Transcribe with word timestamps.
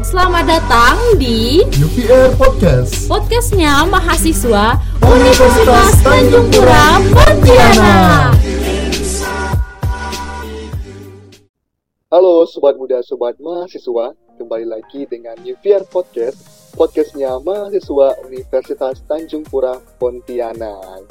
Selamat 0.00 0.48
datang 0.48 0.96
di 1.20 1.60
UPR 1.68 2.32
Podcast. 2.40 3.04
podcastnya 3.04 3.84
mahasiswa 3.92 4.80
Universitas 5.04 6.00
Tanjung 6.00 6.48
Pura 6.48 6.96
Pontianak. 7.12 8.32
Halo 12.08 12.48
sobat 12.48 12.80
muda, 12.80 13.04
sobat 13.04 13.36
mahasiswa, 13.36 14.16
kembali 14.40 14.64
lagi 14.64 15.04
dengan 15.04 15.36
UVR 15.44 15.84
Podcast, 15.92 16.72
podcastnya 16.72 17.36
mahasiswa 17.44 18.16
Universitas 18.24 19.04
Tanjung 19.04 19.44
Pura 19.44 19.76
Pontianak. 20.00 21.04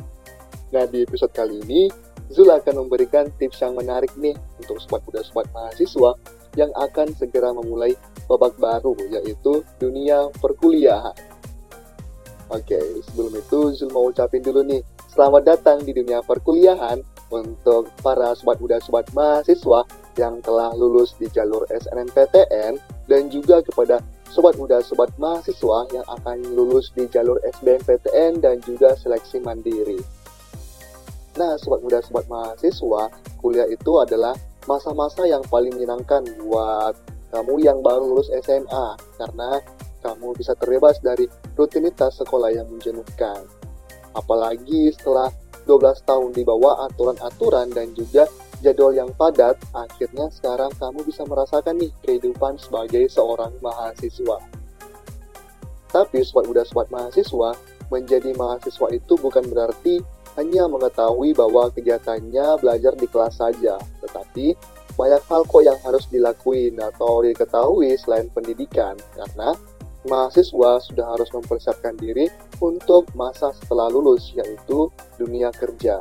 Nah 0.74 0.86
di 0.90 1.06
episode 1.06 1.38
kali 1.38 1.62
ini, 1.70 1.94
Zul 2.34 2.50
akan 2.50 2.82
memberikan 2.82 3.30
tips 3.38 3.62
yang 3.62 3.78
menarik 3.78 4.10
nih 4.18 4.34
untuk 4.58 4.82
sobat 4.82 5.06
muda, 5.06 5.22
sobat 5.22 5.46
mahasiswa 5.54 6.18
yang 6.58 6.72
akan 6.78 7.14
segera 7.18 7.54
memulai 7.54 7.94
babak 8.26 8.58
baru, 8.58 8.96
yaitu 9.10 9.62
dunia 9.78 10.30
perkuliahan. 10.40 11.18
Oke, 12.50 12.82
sebelum 13.06 13.38
itu 13.38 13.60
Zul 13.78 13.94
mau 13.94 14.10
ucapin 14.10 14.42
dulu 14.42 14.66
nih, 14.66 14.82
selamat 15.14 15.44
datang 15.46 15.78
di 15.86 15.94
dunia 15.94 16.26
perkuliahan 16.26 16.98
untuk 17.30 17.94
para 18.02 18.34
sobat 18.34 18.58
muda, 18.58 18.82
sobat 18.82 19.06
mahasiswa 19.14 19.86
yang 20.18 20.42
telah 20.42 20.74
lulus 20.74 21.14
di 21.22 21.30
jalur 21.30 21.70
SNMPTN 21.70 22.82
dan 23.06 23.30
juga 23.30 23.62
kepada 23.62 24.02
sobat 24.30 24.54
muda 24.62 24.78
sobat 24.86 25.10
mahasiswa 25.18 25.90
yang 25.90 26.06
akan 26.06 26.38
lulus 26.54 26.94
di 26.94 27.10
jalur 27.10 27.42
SBMPTN 27.42 28.42
dan 28.42 28.62
juga 28.62 28.94
seleksi 28.94 29.42
mandiri. 29.42 29.98
Nah, 31.38 31.58
sobat 31.58 31.82
muda 31.82 32.00
sobat 32.06 32.30
mahasiswa, 32.30 33.10
kuliah 33.42 33.66
itu 33.66 33.92
adalah 33.98 34.38
masa-masa 34.70 35.26
yang 35.26 35.42
paling 35.50 35.74
menyenangkan 35.74 36.22
buat 36.46 36.94
kamu 37.34 37.66
yang 37.66 37.82
baru 37.82 38.06
lulus 38.06 38.30
SMA 38.46 38.94
karena 39.18 39.58
kamu 40.06 40.38
bisa 40.38 40.54
terbebas 40.54 41.02
dari 41.02 41.26
rutinitas 41.58 42.22
sekolah 42.22 42.54
yang 42.54 42.70
menjenuhkan. 42.70 43.42
Apalagi 44.14 44.94
setelah 44.94 45.34
12 45.66 46.06
tahun 46.06 46.30
di 46.38 46.46
bawah 46.46 46.86
aturan-aturan 46.86 47.74
dan 47.74 47.90
juga 47.98 48.30
jadwal 48.62 48.94
yang 48.94 49.10
padat, 49.18 49.58
akhirnya 49.74 50.30
sekarang 50.30 50.70
kamu 50.78 51.02
bisa 51.06 51.26
merasakan 51.26 51.82
nih 51.82 51.92
kehidupan 52.06 52.58
sebagai 52.62 53.10
seorang 53.10 53.54
mahasiswa. 53.62 54.38
Tapi 55.90 56.22
sobat 56.22 56.46
muda 56.46 56.64
sobat 56.66 56.88
mahasiswa, 56.94 57.58
menjadi 57.90 58.34
mahasiswa 58.38 58.88
itu 58.94 59.14
bukan 59.18 59.46
berarti 59.50 60.02
hanya 60.40 60.72
mengetahui 60.72 61.36
bahwa 61.36 61.68
kegiatannya 61.68 62.64
belajar 62.64 62.96
di 62.96 63.08
kelas 63.12 63.44
saja, 63.44 63.76
tetapi 64.00 64.56
banyak 64.96 65.24
hal 65.28 65.44
kok 65.44 65.64
yang 65.64 65.80
harus 65.84 66.08
dilakuin 66.08 66.80
atau 66.80 67.20
diketahui 67.20 67.92
selain 68.00 68.32
pendidikan, 68.32 68.96
karena 69.20 69.52
mahasiswa 70.08 70.80
sudah 70.80 71.06
harus 71.12 71.28
mempersiapkan 71.36 72.00
diri 72.00 72.32
untuk 72.64 73.12
masa 73.20 73.52
setelah 73.52 73.92
lulus, 73.92 74.32
yaitu 74.32 74.88
dunia 75.20 75.52
kerja. 75.52 76.00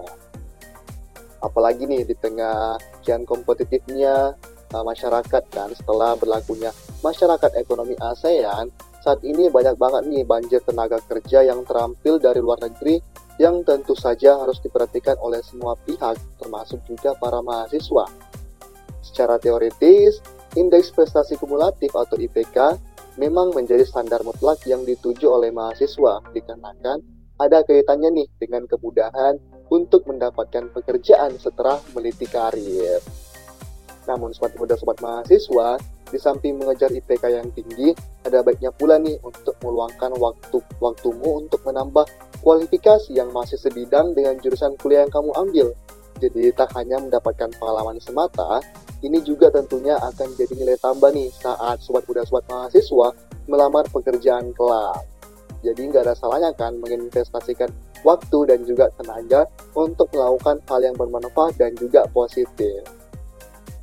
Apalagi 1.43 1.91
nih 1.91 2.07
di 2.07 2.15
tengah 2.15 2.79
kian 3.03 3.27
kompetitifnya 3.27 4.39
uh, 4.75 4.85
masyarakat 4.87 5.43
kan 5.51 5.71
setelah 5.75 6.19
berlakunya 6.19 6.75
masyarakat 7.03 7.55
ekonomi 7.59 7.95
ASEAN 7.99 8.71
saat 8.99 9.23
ini 9.23 9.47
banyak 9.47 9.79
banget 9.79 10.03
nih 10.11 10.27
banjir 10.27 10.61
tenaga 10.67 10.99
kerja 11.07 11.47
yang 11.47 11.63
terampil 11.63 12.19
dari 12.19 12.43
luar 12.43 12.59
negeri 12.59 12.99
yang 13.39 13.63
tentu 13.63 13.95
saja 13.95 14.35
harus 14.39 14.59
diperhatikan 14.59 15.15
oleh 15.23 15.39
semua 15.47 15.79
pihak 15.87 16.19
termasuk 16.43 16.83
juga 16.85 17.15
para 17.15 17.39
mahasiswa. 17.39 18.07
Secara 19.01 19.39
teoritis, 19.39 20.19
indeks 20.59 20.91
prestasi 20.91 21.39
kumulatif 21.39 21.95
atau 21.95 22.19
IPK 22.19 22.77
memang 23.19 23.55
menjadi 23.55 23.87
standar 23.87 24.23
mutlak 24.27 24.63
yang 24.67 24.83
dituju 24.83 25.27
oleh 25.31 25.55
mahasiswa 25.55 26.23
dikarenakan 26.35 27.03
ada 27.39 27.63
kaitannya 27.63 28.11
nih 28.23 28.29
dengan 28.43 28.67
kemudahan 28.67 29.39
untuk 29.71 30.07
mendapatkan 30.11 30.75
pekerjaan 30.75 31.39
setelah 31.39 31.79
meniti 31.95 32.27
karir. 32.27 32.99
Namun 34.09 34.33
sobat 34.33 34.57
muda 34.57 34.73
sobat 34.81 34.97
mahasiswa, 35.05 35.77
di 36.09 36.17
samping 36.17 36.57
mengejar 36.57 36.89
IPK 36.89 37.25
yang 37.29 37.49
tinggi, 37.53 37.93
ada 38.25 38.41
baiknya 38.41 38.73
pula 38.73 38.97
nih 38.97 39.21
untuk 39.21 39.53
meluangkan 39.61 40.17
waktu 40.17 40.65
waktumu 40.81 41.45
untuk 41.45 41.61
menambah 41.69 42.09
kualifikasi 42.41 43.13
yang 43.13 43.29
masih 43.29 43.61
sebidang 43.61 44.17
dengan 44.17 44.41
jurusan 44.41 44.73
kuliah 44.81 45.05
yang 45.05 45.13
kamu 45.13 45.31
ambil. 45.37 45.69
Jadi 46.19 46.51
tak 46.57 46.73
hanya 46.75 46.99
mendapatkan 46.99 47.53
pengalaman 47.61 48.01
semata, 48.01 48.65
ini 49.05 49.23
juga 49.23 49.53
tentunya 49.53 49.95
akan 50.01 50.35
jadi 50.35 50.57
nilai 50.57 50.81
tambah 50.81 51.13
nih 51.15 51.31
saat 51.31 51.79
sobat 51.85 52.03
muda 52.09 52.25
sobat 52.27 52.49
mahasiswa 52.49 53.15
melamar 53.47 53.87
pekerjaan 53.93 54.51
kelak. 54.57 55.05
Jadi 55.63 55.91
nggak 55.91 56.09
ada 56.09 56.15
salahnya 56.17 56.51
kan 56.55 56.79
menginvestasikan 56.81 57.71
waktu 58.07 58.39
dan 58.47 58.63
juga 58.67 58.91
tenaga 58.99 59.47
untuk 59.75 60.11
melakukan 60.15 60.63
hal 60.71 60.81
yang 60.83 60.97
bermanfaat 60.97 61.55
dan 61.59 61.75
juga 61.75 62.07
positif. 62.11 62.98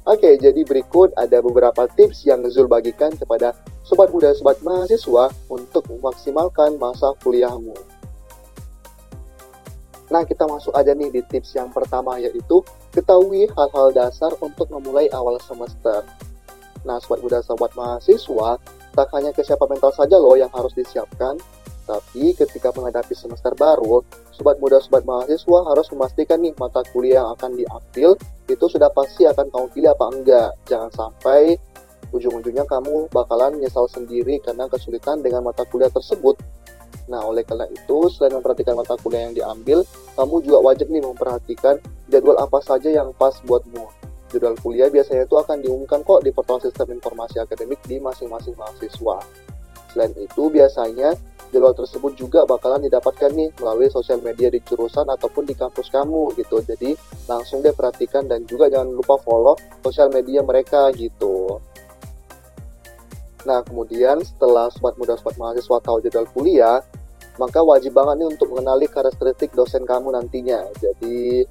Oke, 0.06 0.38
jadi 0.38 0.62
berikut 0.62 1.18
ada 1.18 1.42
beberapa 1.42 1.90
tips 1.90 2.30
yang 2.30 2.46
Zul 2.54 2.70
bagikan 2.70 3.10
kepada 3.18 3.58
sobat 3.82 4.14
muda 4.14 4.38
sobat 4.38 4.62
mahasiswa 4.62 5.34
untuk 5.50 5.82
memaksimalkan 5.90 6.78
masa 6.78 7.10
kuliahmu. 7.26 7.74
Nah, 10.14 10.22
kita 10.22 10.46
masuk 10.46 10.78
aja 10.78 10.94
nih 10.94 11.10
di 11.10 11.26
tips 11.26 11.58
yang 11.58 11.74
pertama 11.74 12.22
yaitu 12.22 12.62
ketahui 12.94 13.50
hal-hal 13.58 13.90
dasar 13.90 14.30
untuk 14.46 14.70
memulai 14.70 15.10
awal 15.10 15.42
semester. 15.42 16.06
Nah, 16.86 17.02
sobat 17.02 17.26
muda 17.26 17.42
sobat 17.42 17.74
mahasiswa, 17.74 18.62
tak 18.94 19.10
hanya 19.18 19.34
kesiapan 19.34 19.74
mental 19.74 19.90
saja 19.90 20.22
loh 20.22 20.38
yang 20.38 20.54
harus 20.54 20.78
disiapkan, 20.78 21.34
tapi 21.85 22.34
ketika 22.34 22.73
menghadapi 22.73 23.13
semester 23.13 23.53
baru, 23.53 24.01
sobat 24.34 24.57
muda 24.57 24.81
sobat 24.81 25.06
mahasiswa 25.06 25.59
harus 25.69 25.85
memastikan 25.94 26.41
nih 26.41 26.53
mata 26.57 26.81
kuliah 26.90 27.22
yang 27.22 27.29
akan 27.38 27.51
diambil 27.53 28.09
itu 28.50 28.66
sudah 28.66 28.90
pasti 28.90 29.29
akan 29.29 29.53
kamu 29.53 29.66
pilih 29.73 29.90
apa 29.94 30.06
enggak. 30.09 30.50
Jangan 30.66 30.90
sampai 30.94 31.56
ujung-ujungnya 32.09 32.66
kamu 32.66 33.09
bakalan 33.13 33.57
menyesal 33.62 33.85
sendiri 33.90 34.41
karena 34.41 34.66
kesulitan 34.66 35.22
dengan 35.22 35.45
mata 35.45 35.62
kuliah 35.69 35.90
tersebut. 35.94 36.38
Nah, 37.06 37.22
oleh 37.22 37.45
karena 37.45 37.69
itu, 37.69 38.09
selain 38.09 38.34
memperhatikan 38.34 38.74
mata 38.74 38.97
kuliah 38.97 39.29
yang 39.29 39.38
diambil, 39.38 39.85
kamu 40.18 40.35
juga 40.41 40.57
wajib 40.66 40.90
nih 40.90 41.06
memperhatikan 41.06 41.78
jadwal 42.09 42.38
apa 42.41 42.57
saja 42.66 42.90
yang 42.90 43.13
pas 43.13 43.38
buatmu. 43.45 43.85
Jadwal 44.34 44.57
kuliah 44.57 44.90
biasanya 44.90 45.29
itu 45.29 45.38
akan 45.38 45.62
diumumkan 45.62 46.01
kok 46.01 46.25
di 46.25 46.34
portal 46.34 46.57
sistem 46.57 46.97
informasi 46.97 47.38
akademik 47.38 47.78
di 47.85 48.01
masing-masing 48.01 48.57
mahasiswa. 48.57 49.22
Selain 49.94 50.13
itu, 50.18 50.50
biasanya 50.50 51.13
jadwal 51.56 51.72
tersebut 51.72 52.20
juga 52.20 52.44
bakalan 52.44 52.84
didapatkan 52.84 53.32
nih 53.32 53.56
melalui 53.64 53.88
sosial 53.88 54.20
media 54.20 54.52
di 54.52 54.60
jurusan 54.60 55.08
ataupun 55.08 55.48
di 55.48 55.56
kampus 55.56 55.88
kamu 55.88 56.36
gitu. 56.36 56.60
Jadi 56.60 56.92
langsung 57.32 57.64
deh 57.64 57.72
perhatikan 57.72 58.28
dan 58.28 58.44
juga 58.44 58.68
jangan 58.68 58.92
lupa 58.92 59.16
follow 59.24 59.56
sosial 59.80 60.12
media 60.12 60.44
mereka 60.44 60.92
gitu. 60.92 61.64
Nah 63.48 63.64
kemudian 63.64 64.20
setelah 64.26 64.68
sobat 64.74 65.00
muda 65.00 65.16
sobat 65.16 65.40
mahasiswa 65.40 65.78
tahu 65.80 66.04
jadwal 66.04 66.28
kuliah, 66.36 66.84
maka 67.40 67.64
wajib 67.64 67.96
banget 67.96 68.26
nih 68.26 68.28
untuk 68.36 68.52
mengenali 68.52 68.92
karakteristik 68.92 69.56
dosen 69.56 69.88
kamu 69.88 70.12
nantinya. 70.12 70.66
Jadi 70.82 71.46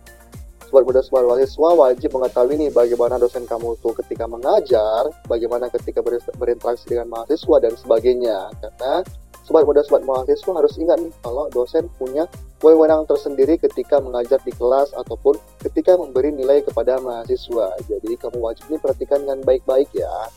sobat 0.68 0.84
muda 0.84 1.00
sobat 1.06 1.24
mahasiswa 1.24 1.70
wajib 1.70 2.10
mengetahui 2.12 2.54
nih 2.58 2.70
bagaimana 2.74 3.14
dosen 3.16 3.46
kamu 3.46 3.78
tuh 3.78 3.94
ketika 4.02 4.26
mengajar, 4.26 5.06
bagaimana 5.30 5.70
ketika 5.70 6.02
berinteraksi 6.36 6.90
dengan 6.90 7.14
mahasiswa 7.14 7.56
dan 7.62 7.72
sebagainya. 7.78 8.50
Karena 8.58 9.06
sobat 9.44 9.68
muda 9.68 9.84
sobat 9.84 10.02
mahasiswa 10.08 10.52
harus 10.56 10.74
ingat 10.80 10.98
nih 11.04 11.12
kalau 11.20 11.52
dosen 11.52 11.84
punya 12.00 12.24
wewenang 12.64 13.04
tersendiri 13.04 13.60
ketika 13.60 14.00
mengajar 14.00 14.40
di 14.40 14.52
kelas 14.56 14.96
ataupun 14.96 15.36
ketika 15.60 16.00
memberi 16.00 16.32
nilai 16.32 16.64
kepada 16.64 16.96
mahasiswa. 16.96 17.76
Jadi 17.84 18.16
kamu 18.16 18.40
wajib 18.40 18.64
nih 18.72 18.80
perhatikan 18.80 19.20
dengan 19.20 19.44
baik-baik 19.44 19.92
ya. 19.92 20.32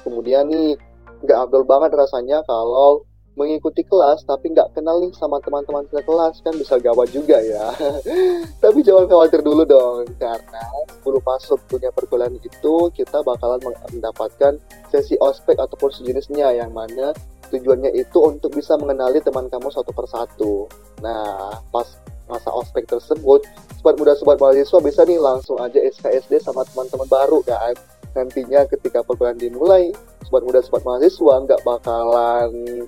Kemudian 0.00 0.48
nih 0.48 0.80
nggak 1.20 1.38
abdul 1.48 1.68
banget 1.68 1.92
rasanya 1.92 2.40
kalau 2.48 3.04
mengikuti 3.38 3.86
kelas 3.86 4.26
tapi 4.26 4.50
nggak 4.50 4.74
kenal 4.74 4.98
nih 4.98 5.14
sama 5.14 5.38
teman-teman 5.38 5.86
sekelas 5.92 6.42
kan 6.42 6.54
bisa 6.58 6.74
gawat 6.80 7.12
juga 7.12 7.38
ya. 7.38 7.70
tapi 8.64 8.82
jangan 8.82 9.06
khawatir 9.06 9.44
dulu 9.44 9.62
dong 9.62 10.08
karena 10.18 10.64
10 11.04 11.22
masuk 11.22 11.60
punya 11.70 11.92
perkuliahan 11.94 12.34
itu 12.34 12.74
kita 12.96 13.22
bakalan 13.22 13.62
mendapatkan 13.94 14.58
sesi 14.90 15.14
ospek 15.22 15.54
ataupun 15.60 15.92
sejenisnya 15.92 16.50
yang 16.56 16.74
mana 16.74 17.14
tujuannya 17.50 17.92
itu 17.96 18.18
untuk 18.20 18.54
bisa 18.54 18.76
mengenali 18.76 19.18
teman 19.24 19.48
kamu 19.48 19.68
satu 19.72 19.90
persatu. 19.92 20.52
Nah, 21.00 21.58
pas 21.72 21.86
masa 22.28 22.52
ospek 22.52 22.84
tersebut, 22.84 23.44
sobat 23.80 23.96
muda 23.96 24.12
sobat 24.14 24.36
mahasiswa 24.36 24.78
bisa 24.84 25.00
nih 25.08 25.16
langsung 25.16 25.56
aja 25.58 25.80
SKSD 25.80 26.44
sama 26.44 26.62
teman-teman 26.68 27.08
baru 27.08 27.40
kan. 27.42 27.74
Nantinya 28.12 28.68
ketika 28.68 29.00
perkuliahan 29.00 29.40
dimulai, 29.40 29.92
sobat 30.28 30.44
muda 30.44 30.60
sobat 30.60 30.84
mahasiswa 30.84 31.34
nggak 31.48 31.60
bakalan 31.64 32.84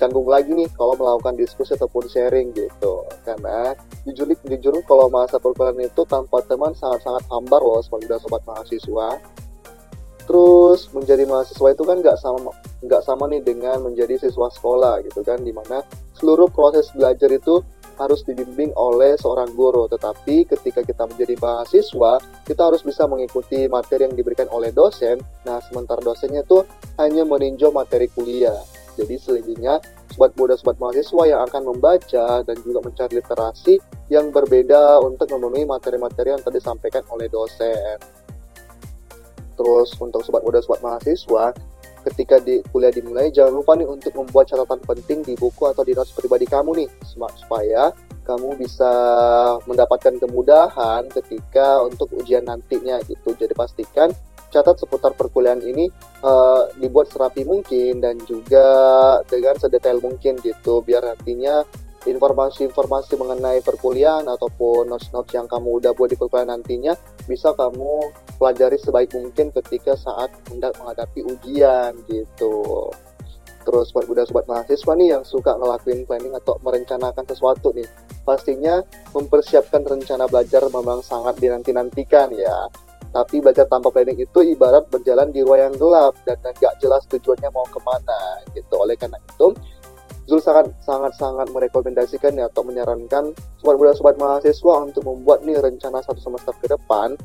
canggung 0.00 0.24
lagi 0.24 0.56
nih 0.56 0.64
kalau 0.72 0.96
melakukan 0.96 1.36
diskusi 1.36 1.76
ataupun 1.76 2.08
sharing 2.08 2.56
gitu 2.56 3.04
karena 3.28 3.76
jujur 4.08 4.32
jujur 4.48 4.72
kalau 4.88 5.12
masa 5.12 5.36
perkuliahan 5.36 5.76
itu 5.84 6.02
tanpa 6.08 6.40
teman 6.48 6.72
sangat-sangat 6.72 7.20
hambar 7.28 7.60
loh 7.60 7.84
sobat 7.84 8.08
muda 8.08 8.16
sobat 8.16 8.42
mahasiswa 8.48 9.20
terus 10.24 10.88
menjadi 10.96 11.28
mahasiswa 11.28 11.68
itu 11.68 11.84
kan 11.84 12.00
nggak 12.00 12.16
sama 12.16 12.48
nggak 12.80 13.02
sama 13.04 13.28
nih 13.28 13.44
dengan 13.44 13.84
menjadi 13.84 14.16
siswa 14.16 14.48
sekolah 14.48 15.04
gitu 15.04 15.20
kan 15.20 15.40
di 15.44 15.52
mana 15.52 15.84
seluruh 16.16 16.48
proses 16.48 16.88
belajar 16.96 17.28
itu 17.28 17.60
harus 18.00 18.24
dibimbing 18.24 18.72
oleh 18.80 19.12
seorang 19.20 19.52
guru. 19.52 19.84
Tetapi 19.92 20.48
ketika 20.48 20.80
kita 20.80 21.04
menjadi 21.04 21.36
mahasiswa 21.36 22.16
kita 22.48 22.62
harus 22.64 22.80
bisa 22.80 23.04
mengikuti 23.04 23.68
materi 23.68 24.08
yang 24.08 24.16
diberikan 24.16 24.48
oleh 24.48 24.72
dosen. 24.72 25.20
Nah 25.44 25.60
sementara 25.68 26.00
dosennya 26.00 26.40
tuh 26.48 26.64
hanya 26.96 27.28
meninjau 27.28 27.68
materi 27.68 28.08
kuliah. 28.08 28.56
Jadi 28.96 29.16
selebihnya 29.20 29.80
sobat 30.12 30.34
muda 30.36 30.56
sobat 30.58 30.76
mahasiswa 30.80 31.22
yang 31.28 31.40
akan 31.46 31.62
membaca 31.72 32.42
dan 32.42 32.56
juga 32.64 32.80
mencari 32.82 33.12
literasi 33.20 33.74
yang 34.10 34.34
berbeda 34.34 34.98
untuk 35.04 35.30
memenuhi 35.30 35.64
materi-materi 35.68 36.34
yang 36.34 36.42
tadi 36.42 36.58
disampaikan 36.58 37.04
oleh 37.12 37.30
dosen. 37.30 38.00
Terus 39.54 39.92
untuk 40.00 40.24
sobat 40.24 40.42
muda 40.42 40.64
sobat 40.64 40.80
mahasiswa 40.80 41.52
ketika 42.04 42.40
di 42.40 42.64
kuliah 42.72 42.92
dimulai 42.92 43.28
jangan 43.28 43.60
lupa 43.60 43.76
nih 43.76 43.88
untuk 43.88 44.12
membuat 44.16 44.48
catatan 44.48 44.80
penting 44.84 45.20
di 45.24 45.34
buku 45.36 45.68
atau 45.68 45.84
di 45.84 45.92
notes 45.92 46.12
pribadi 46.16 46.48
kamu 46.48 46.84
nih 46.84 46.88
supaya 47.06 47.92
kamu 48.24 48.56
bisa 48.60 48.92
mendapatkan 49.66 50.14
kemudahan 50.22 51.02
ketika 51.10 51.82
untuk 51.82 52.14
ujian 52.14 52.46
nantinya 52.46 53.02
gitu. 53.08 53.34
Jadi 53.34 53.52
pastikan 53.58 54.14
catat 54.50 54.82
seputar 54.82 55.14
perkuliahan 55.14 55.62
ini 55.62 55.86
uh, 56.26 56.66
dibuat 56.78 57.10
serapi 57.10 57.46
mungkin 57.46 58.02
dan 58.02 58.18
juga 58.26 58.66
dengan 59.30 59.54
sedetail 59.56 60.02
mungkin 60.02 60.38
gitu 60.42 60.82
biar 60.82 61.06
nantinya 61.06 61.62
informasi-informasi 62.08 63.20
mengenai 63.20 63.60
perkuliahan 63.60 64.24
ataupun 64.24 64.88
notes-notes 64.88 65.36
yang 65.36 65.44
kamu 65.44 65.84
udah 65.84 65.92
buat 65.92 66.08
di 66.08 66.16
perkuliahan 66.16 66.56
nantinya 66.56 66.96
bisa 67.28 67.52
kamu 67.52 68.08
pelajari 68.40 68.80
sebaik 68.80 69.12
mungkin 69.12 69.52
ketika 69.60 69.92
saat 70.00 70.32
hendak 70.48 70.72
menghadapi 70.80 71.20
ujian 71.28 71.92
gitu. 72.08 72.88
Terus 73.60 73.92
buat 73.92 74.08
budak 74.08 74.24
sobat 74.32 74.48
mahasiswa 74.48 74.92
nih 74.96 75.08
yang 75.12 75.24
suka 75.28 75.52
ngelakuin 75.60 76.08
planning 76.08 76.32
atau 76.32 76.56
merencanakan 76.64 77.24
sesuatu 77.28 77.76
nih, 77.76 77.84
pastinya 78.24 78.80
mempersiapkan 79.12 79.84
rencana 79.84 80.24
belajar 80.24 80.64
memang 80.72 81.04
sangat 81.04 81.36
dinanti-nantikan 81.36 82.32
ya. 82.32 82.72
Tapi 83.10 83.42
belajar 83.42 83.66
tanpa 83.66 83.90
planning 83.92 84.22
itu 84.22 84.38
ibarat 84.40 84.86
berjalan 84.88 85.28
di 85.34 85.42
ruang 85.42 85.60
yang 85.68 85.74
gelap 85.76 86.14
dan 86.24 86.38
nggak 86.40 86.78
jelas 86.80 87.02
tujuannya 87.10 87.50
mau 87.52 87.66
ke 87.66 87.80
mana 87.84 88.20
gitu. 88.54 88.80
Oleh 88.80 88.94
karena 88.96 89.18
itu, 89.18 89.50
Zul 90.30 90.38
sangat 90.38 90.70
sangat 90.86 91.18
sangat 91.18 91.50
merekomendasikan 91.50 92.38
ya 92.38 92.46
atau 92.46 92.62
menyarankan 92.62 93.34
sobat 93.58 93.74
muda 93.82 93.98
sobat 93.98 94.14
mahasiswa 94.14 94.86
untuk 94.86 95.02
membuat 95.02 95.42
nih 95.42 95.58
rencana 95.58 95.98
satu 96.06 96.22
semester 96.22 96.54
ke 96.62 96.70
depan 96.70 97.18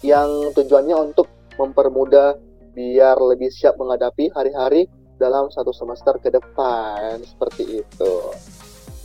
yang 0.00 0.48
tujuannya 0.56 0.96
untuk 0.96 1.28
mempermudah 1.60 2.40
biar 2.72 3.20
lebih 3.20 3.52
siap 3.52 3.76
menghadapi 3.76 4.32
hari-hari 4.32 4.88
dalam 5.20 5.52
satu 5.52 5.76
semester 5.76 6.16
ke 6.16 6.32
depan 6.32 7.20
seperti 7.20 7.84
itu. 7.84 8.14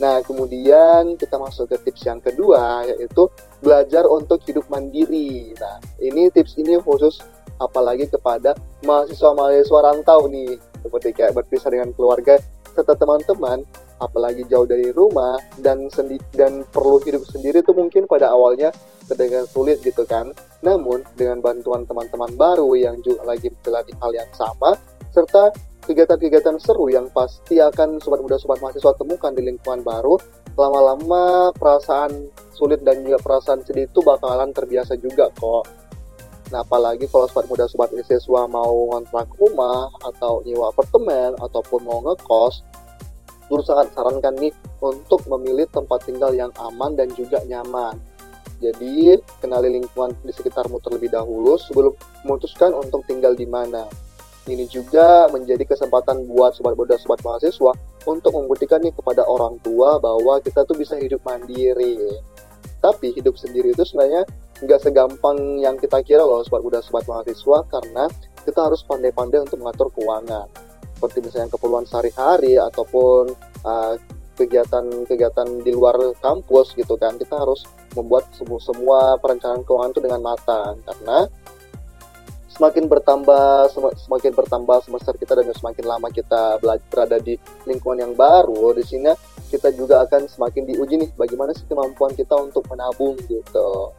Nah, 0.00 0.24
kemudian 0.24 1.20
kita 1.20 1.36
masuk 1.36 1.68
ke 1.68 1.76
tips 1.84 2.08
yang 2.08 2.20
kedua 2.24 2.88
yaitu 2.88 3.28
belajar 3.60 4.08
untuk 4.08 4.40
hidup 4.48 4.64
mandiri. 4.72 5.52
Nah, 5.60 5.84
ini 6.00 6.32
tips 6.32 6.56
ini 6.56 6.80
khusus 6.80 7.20
apalagi 7.60 8.08
kepada 8.08 8.56
mahasiswa-mahasiswa 8.88 9.80
rantau 9.84 10.32
nih, 10.32 10.56
seperti 10.80 11.12
kayak 11.12 11.36
berpisah 11.36 11.68
dengan 11.68 11.92
keluarga 11.92 12.40
serta 12.72 12.96
teman-teman 12.96 13.62
apalagi 14.02 14.42
jauh 14.50 14.66
dari 14.66 14.90
rumah 14.90 15.38
dan 15.62 15.86
sendi 15.92 16.18
dan 16.34 16.66
perlu 16.66 16.98
hidup 17.04 17.22
sendiri 17.28 17.62
itu 17.62 17.70
mungkin 17.70 18.10
pada 18.10 18.34
awalnya 18.34 18.74
terdengar 19.06 19.46
sulit 19.46 19.78
gitu 19.84 20.02
kan. 20.08 20.34
Namun 20.66 21.06
dengan 21.14 21.38
bantuan 21.38 21.86
teman-teman 21.86 22.34
baru 22.34 22.74
yang 22.74 22.98
juga 23.04 23.22
lagi 23.28 23.52
menjalani 23.52 23.92
hal 24.02 24.10
yang 24.16 24.30
sama 24.34 24.74
serta 25.12 25.52
kegiatan-kegiatan 25.82 26.56
seru 26.62 26.86
yang 26.88 27.10
pasti 27.10 27.58
akan 27.58 27.98
sobat 27.98 28.22
muda 28.22 28.38
sobat 28.38 28.62
mahasiswa 28.62 28.94
temukan 28.94 29.34
di 29.34 29.42
lingkungan 29.42 29.82
baru, 29.82 30.14
lama-lama 30.54 31.50
perasaan 31.58 32.30
sulit 32.54 32.86
dan 32.86 33.02
juga 33.02 33.18
perasaan 33.18 33.66
sedih 33.66 33.90
itu 33.90 34.00
bakalan 34.00 34.54
terbiasa 34.54 34.94
juga 34.96 35.28
kok. 35.34 35.81
Nah, 36.52 36.60
apalagi 36.60 37.08
kalau 37.08 37.24
sobat 37.32 37.48
muda 37.48 37.64
sobat 37.64 37.88
mahasiswa 37.96 38.44
mau 38.44 38.92
ngontrak 38.92 39.24
rumah 39.40 39.88
atau 40.04 40.44
nyewa 40.44 40.68
apartemen 40.68 41.32
ataupun 41.40 41.80
mau 41.80 42.04
ngekos, 42.04 42.60
Guru 43.52 43.60
sangat 43.68 43.92
sarankan 43.92 44.32
nih 44.40 44.54
untuk 44.80 45.28
memilih 45.28 45.68
tempat 45.68 46.08
tinggal 46.08 46.32
yang 46.32 46.48
aman 46.56 46.96
dan 46.96 47.12
juga 47.12 47.36
nyaman. 47.44 48.00
Jadi, 48.64 49.18
kenali 49.44 49.76
lingkungan 49.76 50.16
di 50.24 50.32
sekitarmu 50.32 50.80
terlebih 50.80 51.12
dahulu 51.12 51.60
sebelum 51.60 51.92
memutuskan 52.24 52.72
untuk 52.72 53.04
tinggal 53.04 53.36
di 53.36 53.44
mana. 53.44 53.84
Ini 54.48 54.64
juga 54.72 55.28
menjadi 55.28 55.68
kesempatan 55.68 56.24
buat 56.32 56.56
sobat 56.56 56.80
muda 56.80 56.96
sobat 56.96 57.20
mahasiswa 57.20 57.76
untuk 58.08 58.32
membuktikan 58.32 58.80
nih 58.80 58.94
kepada 58.96 59.20
orang 59.26 59.60
tua 59.60 60.00
bahwa 60.00 60.40
kita 60.40 60.64
tuh 60.64 60.78
bisa 60.78 60.96
hidup 60.96 61.20
mandiri. 61.20 61.98
Tapi 62.80 63.12
hidup 63.14 63.36
sendiri 63.36 63.76
itu 63.76 63.84
sebenarnya 63.84 64.24
nggak 64.62 64.80
segampang 64.80 65.58
yang 65.58 65.74
kita 65.74 65.98
kira 66.06 66.22
loh 66.22 66.46
sobat 66.46 66.62
muda 66.62 66.78
sobat 66.78 67.02
mahasiswa 67.10 67.66
karena 67.66 68.06
kita 68.46 68.60
harus 68.62 68.86
pandai-pandai 68.86 69.42
untuk 69.42 69.58
mengatur 69.58 69.90
keuangan. 69.94 70.46
Seperti 70.98 71.18
misalnya 71.18 71.50
keperluan 71.50 71.86
sehari-hari 71.86 72.54
ataupun 72.58 73.34
uh, 73.66 73.94
kegiatan-kegiatan 74.38 75.66
di 75.66 75.70
luar 75.74 75.98
kampus 76.22 76.72
gitu 76.78 76.96
kan 76.96 77.18
kita 77.20 77.36
harus 77.36 77.66
membuat 77.92 78.30
semua, 78.32 78.58
semua 78.62 79.00
perencanaan 79.18 79.66
keuangan 79.66 79.92
itu 79.92 80.00
dengan 80.02 80.22
matang. 80.22 80.78
Karena 80.86 81.26
semakin 82.52 82.84
bertambah 82.86 83.72
semakin 84.06 84.32
bertambah 84.36 84.78
semester 84.86 85.16
kita 85.18 85.40
dan 85.40 85.50
semakin 85.56 85.84
lama 85.88 86.08
kita 86.12 86.60
berada 86.62 87.18
di 87.18 87.34
lingkungan 87.64 88.04
yang 88.04 88.14
baru 88.14 88.76
di 88.76 88.84
sini 88.84 89.10
kita 89.48 89.72
juga 89.72 90.04
akan 90.04 90.28
semakin 90.28 90.68
diuji 90.68 91.00
nih 91.00 91.10
bagaimana 91.16 91.56
sih 91.56 91.64
kemampuan 91.64 92.12
kita 92.12 92.36
untuk 92.36 92.64
menabung 92.68 93.16
gitu 93.24 93.92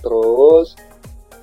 Terus 0.00 0.74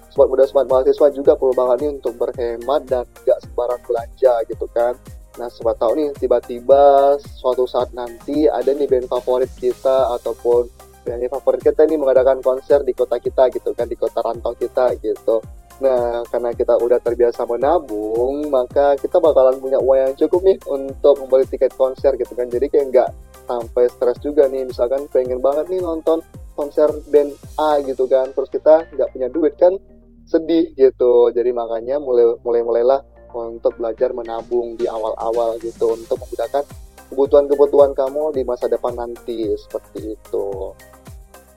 sobat 0.10 0.28
muda 0.34 0.44
sobat 0.50 0.66
mahasiswa 0.66 1.08
juga 1.14 1.38
perlu 1.38 1.54
banget 1.54 1.78
nih 1.86 1.92
untuk 2.02 2.14
berhemat 2.18 2.82
dan 2.90 3.06
gak 3.22 3.40
sembarang 3.46 3.82
belanja 3.86 4.34
gitu 4.50 4.66
kan. 4.74 4.98
Nah, 5.38 5.46
sobat 5.54 5.78
tahu 5.78 5.94
nih 5.94 6.10
tiba-tiba 6.18 7.14
suatu 7.22 7.70
saat 7.70 7.94
nanti 7.94 8.50
ada 8.50 8.74
nih 8.74 8.90
band 8.90 9.06
favorit 9.06 9.54
kita 9.54 10.18
ataupun 10.18 10.66
band 11.06 11.22
favorit 11.30 11.62
kita 11.62 11.86
nih 11.86 12.02
mengadakan 12.02 12.42
konser 12.42 12.82
di 12.82 12.98
kota 12.98 13.22
kita 13.22 13.46
gitu 13.54 13.78
kan, 13.78 13.86
di 13.86 13.94
kota 13.94 14.26
rantau 14.26 14.58
kita 14.58 14.98
gitu. 14.98 15.38
Nah, 15.78 16.26
karena 16.34 16.58
kita 16.58 16.74
udah 16.82 16.98
terbiasa 16.98 17.46
menabung, 17.46 18.50
maka 18.50 18.98
kita 18.98 19.22
bakalan 19.22 19.62
punya 19.62 19.78
uang 19.78 20.10
yang 20.10 20.14
cukup 20.18 20.42
nih 20.42 20.58
untuk 20.66 21.22
membeli 21.22 21.46
tiket 21.46 21.78
konser 21.78 22.18
gitu 22.18 22.34
kan. 22.34 22.50
Jadi 22.50 22.66
kayak 22.74 22.86
nggak 22.90 23.10
sampai 23.46 23.86
stres 23.94 24.18
juga 24.26 24.50
nih, 24.50 24.66
misalkan 24.66 25.06
pengen 25.14 25.38
banget 25.38 25.70
nih 25.70 25.78
nonton 25.86 26.26
konser 26.58 26.90
band 27.14 27.38
A 27.62 27.78
gitu 27.86 28.10
kan. 28.10 28.34
Terus 28.34 28.50
kita 28.50 28.90
nggak 28.90 29.10
punya 29.14 29.30
duit 29.30 29.54
kan 29.62 29.78
sedih 30.26 30.74
gitu. 30.74 31.30
Jadi 31.30 31.54
makanya 31.54 32.02
mulai 32.02 32.34
mulai 32.42 32.62
mulailah 32.66 33.02
untuk 33.38 33.78
belajar 33.78 34.12
menabung 34.18 34.74
di 34.76 34.90
awal-awal 34.90 35.62
gitu 35.62 35.94
untuk 35.94 36.18
menggunakan 36.18 36.66
kebutuhan-kebutuhan 37.14 37.94
kamu 37.94 38.34
di 38.34 38.42
masa 38.44 38.66
depan 38.66 38.98
nanti 38.98 39.54
seperti 39.56 40.18
itu. 40.18 40.74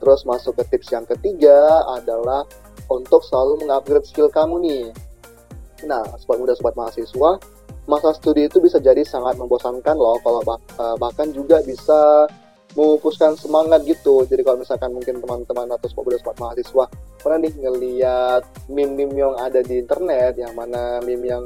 Terus 0.01 0.25
masuk 0.25 0.57
ke 0.61 0.63
tips 0.77 0.93
yang 0.93 1.05
ketiga 1.09 1.85
adalah 1.89 2.45
untuk 2.89 3.25
selalu 3.25 3.65
mengupgrade 3.65 4.05
skill 4.05 4.29
kamu 4.29 4.55
nih. 4.63 4.85
Nah 5.89 6.05
sobat 6.21 6.37
muda 6.37 6.53
sobat 6.53 6.77
mahasiswa 6.77 7.41
masa 7.89 8.13
studi 8.13 8.45
itu 8.45 8.61
bisa 8.61 8.77
jadi 8.77 9.01
sangat 9.01 9.35
membosankan 9.41 9.97
loh 9.97 10.17
kalau 10.21 10.41
bah 10.45 10.57
eh, 10.57 10.95
bahkan 11.01 11.33
juga 11.33 11.59
bisa 11.65 12.29
memupuskan 12.75 13.35
semangat 13.35 13.83
gitu. 13.83 14.23
Jadi 14.23 14.41
kalau 14.43 14.61
misalkan 14.61 14.91
mungkin 14.95 15.19
teman-teman 15.19 15.67
atau 15.75 15.87
smart 15.91 16.37
mahasiswa 16.39 16.85
pernah 17.19 17.37
nih 17.43 17.53
ngeliat 17.59 18.43
meme-meme 18.71 19.15
yang 19.15 19.33
ada 19.37 19.59
di 19.59 19.81
internet 19.81 20.39
yang 20.39 20.55
mana 20.55 21.03
meme 21.03 21.27
yang 21.27 21.43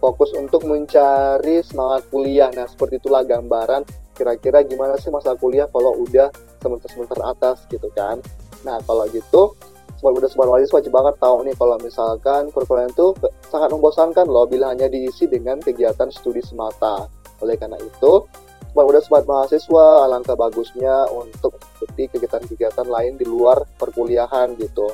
fokus 0.00 0.32
untuk 0.32 0.64
mencari 0.64 1.60
semangat 1.60 2.08
kuliah. 2.08 2.48
Nah 2.56 2.64
seperti 2.64 2.98
itulah 2.98 3.22
gambaran 3.22 3.84
kira-kira 4.16 4.64
gimana 4.64 4.96
sih 4.96 5.12
masa 5.12 5.36
kuliah 5.36 5.68
kalau 5.68 5.96
udah 6.00 6.32
semester-semester 6.60 7.20
atas 7.20 7.68
gitu 7.68 7.88
kan. 7.92 8.20
Nah 8.64 8.80
kalau 8.84 9.04
gitu 9.12 9.56
semua 10.00 10.16
udah 10.16 10.30
semua 10.32 10.56
mahasiswa 10.56 10.80
wajib 10.80 10.92
banget 10.96 11.14
tahu 11.20 11.36
nih 11.44 11.56
kalau 11.60 11.76
misalkan 11.84 12.42
kurikulum 12.48 12.88
itu 12.88 13.06
sangat 13.52 13.68
membosankan 13.68 14.24
loh 14.24 14.48
bila 14.48 14.72
hanya 14.72 14.88
diisi 14.88 15.28
dengan 15.28 15.60
kegiatan 15.60 16.08
studi 16.08 16.40
semata. 16.40 17.04
Oleh 17.44 17.60
karena 17.60 17.76
itu 17.76 18.24
udah 18.74 19.02
smart 19.02 19.26
mahasiswa 19.26 20.06
alangkah 20.06 20.38
bagusnya 20.38 21.10
untuk 21.10 21.58
mengikuti 21.58 22.06
kegiatan-kegiatan 22.14 22.86
lain 22.86 23.18
di 23.18 23.26
luar 23.26 23.66
perkuliahan 23.78 24.54
gitu. 24.58 24.90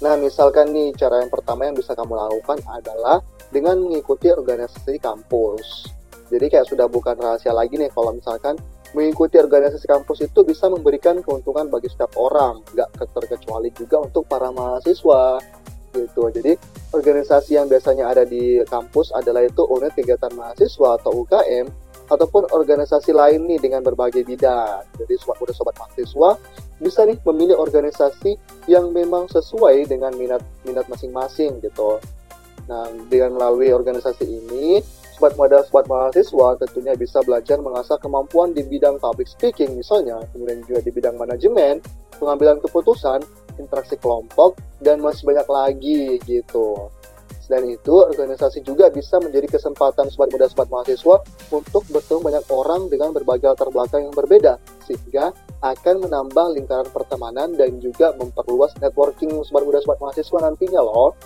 Nah, 0.00 0.16
misalkan 0.16 0.72
nih 0.72 0.96
cara 0.96 1.20
yang 1.20 1.28
pertama 1.28 1.68
yang 1.68 1.76
bisa 1.76 1.92
kamu 1.92 2.16
lakukan 2.16 2.58
adalah 2.72 3.20
dengan 3.52 3.76
mengikuti 3.82 4.32
organisasi 4.32 4.96
kampus. 4.96 5.92
Jadi 6.30 6.46
kayak 6.46 6.70
sudah 6.70 6.86
bukan 6.86 7.18
rahasia 7.18 7.50
lagi 7.50 7.76
nih 7.76 7.90
kalau 7.90 8.14
misalkan 8.14 8.56
mengikuti 8.94 9.36
organisasi 9.38 9.86
kampus 9.86 10.24
itu 10.24 10.40
bisa 10.46 10.70
memberikan 10.70 11.20
keuntungan 11.20 11.66
bagi 11.68 11.90
setiap 11.90 12.14
orang, 12.16 12.62
nggak 12.74 12.88
terkecuali 13.12 13.70
juga 13.74 14.06
untuk 14.06 14.24
para 14.30 14.48
mahasiswa. 14.54 15.42
gitu. 15.90 16.30
Jadi 16.30 16.54
organisasi 16.94 17.58
yang 17.58 17.66
biasanya 17.66 18.14
ada 18.14 18.22
di 18.22 18.62
kampus 18.62 19.10
adalah 19.10 19.42
itu 19.42 19.66
unit 19.66 19.90
kegiatan 19.90 20.30
mahasiswa 20.38 21.02
atau 21.02 21.26
UKM 21.26 21.89
ataupun 22.10 22.50
organisasi 22.50 23.14
lain 23.14 23.46
nih 23.46 23.62
dengan 23.62 23.86
berbagai 23.86 24.26
bidang. 24.26 24.82
Jadi 24.98 25.14
sobat 25.22 25.38
muda 25.38 25.54
sobat 25.54 25.74
mahasiswa 25.78 26.36
bisa 26.82 27.00
nih 27.06 27.16
memilih 27.22 27.56
organisasi 27.56 28.34
yang 28.66 28.90
memang 28.90 29.30
sesuai 29.30 29.86
dengan 29.86 30.10
minat 30.18 30.42
minat 30.66 30.84
masing-masing 30.90 31.62
gitu. 31.62 32.02
Nah, 32.66 32.86
dengan 33.10 33.38
melalui 33.38 33.70
organisasi 33.70 34.26
ini, 34.26 34.82
sobat 35.14 35.38
muda 35.38 35.62
sobat 35.66 35.86
mahasiswa 35.86 36.58
tentunya 36.58 36.98
bisa 36.98 37.22
belajar 37.22 37.62
mengasah 37.62 37.98
kemampuan 38.02 38.54
di 38.54 38.66
bidang 38.66 38.98
public 38.98 39.30
speaking 39.30 39.78
misalnya, 39.78 40.18
kemudian 40.34 40.62
juga 40.66 40.82
di 40.82 40.90
bidang 40.90 41.14
manajemen, 41.18 41.78
pengambilan 42.18 42.58
keputusan, 42.62 43.22
interaksi 43.58 43.98
kelompok, 43.98 44.58
dan 44.82 44.98
masih 45.02 45.26
banyak 45.26 45.48
lagi 45.48 46.00
gitu. 46.26 46.90
Selain 47.50 47.66
itu, 47.66 47.90
organisasi 47.98 48.62
juga 48.62 48.94
bisa 48.94 49.18
menjadi 49.18 49.58
kesempatan 49.58 50.06
sobat 50.06 50.30
muda 50.30 50.46
sobat 50.46 50.70
mahasiswa 50.70 51.18
untuk 51.50 51.82
bertemu 51.90 52.22
banyak 52.22 52.44
orang 52.46 52.86
dengan 52.86 53.10
berbagai 53.10 53.50
latar 53.50 53.74
belakang 53.74 54.06
yang 54.06 54.14
berbeda, 54.14 54.62
sehingga 54.86 55.34
akan 55.58 56.06
menambah 56.06 56.46
lingkaran 56.54 56.86
pertemanan 56.94 57.58
dan 57.58 57.82
juga 57.82 58.14
memperluas 58.22 58.70
networking 58.78 59.34
sobat 59.42 59.66
muda 59.66 59.82
sobat 59.82 59.98
mahasiswa 59.98 60.38
nantinya 60.46 60.78
loh. 60.78 61.18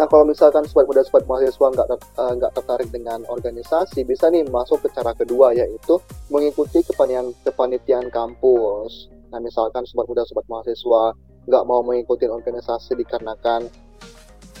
Nah 0.00 0.08
kalau 0.08 0.24
misalkan 0.24 0.64
sobat 0.64 0.88
muda 0.88 1.04
sobat 1.04 1.28
mahasiswa 1.28 1.66
nggak 1.68 1.88
ter, 1.92 1.98
uh, 2.16 2.48
tertarik 2.48 2.88
dengan 2.88 3.28
organisasi, 3.28 4.00
bisa 4.08 4.32
nih 4.32 4.48
masuk 4.48 4.80
ke 4.80 4.88
cara 4.96 5.12
kedua 5.12 5.52
yaitu 5.52 6.00
mengikuti 6.32 6.80
kepanitiaan 6.88 7.36
kepanitiaan 7.44 8.08
kampus. 8.08 9.12
Nah 9.28 9.44
misalkan 9.44 9.84
sobat 9.84 10.08
muda 10.08 10.24
sobat 10.24 10.48
mahasiswa 10.48 11.12
nggak 11.44 11.64
mau 11.68 11.84
mengikuti 11.84 12.24
organisasi 12.24 12.96
dikarenakan 12.96 13.87